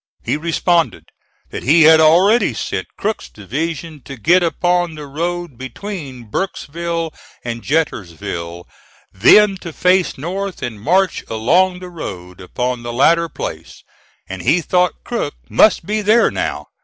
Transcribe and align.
He 0.23 0.35
responded 0.35 1.03
that 1.51 1.61
he 1.61 1.83
had 1.83 1.99
already 1.99 2.55
sent 2.55 2.87
Crook's 2.97 3.29
division 3.29 4.01
to 4.05 4.17
get 4.17 4.41
upon 4.41 4.95
the 4.95 5.05
road 5.05 5.59
between 5.59 6.23
Burkesville 6.31 7.13
and 7.43 7.61
Jetersville, 7.61 8.67
then 9.13 9.57
to 9.57 9.71
face 9.71 10.17
north 10.17 10.63
and 10.63 10.81
march 10.81 11.23
along 11.29 11.81
the 11.81 11.89
road 11.91 12.41
upon 12.41 12.81
the 12.81 12.91
latter 12.91 13.29
place; 13.29 13.83
and 14.27 14.41
he 14.41 14.59
thought 14.61 15.03
Crook 15.03 15.35
must 15.51 15.85
be 15.85 16.01
there 16.01 16.31
now. 16.31 16.65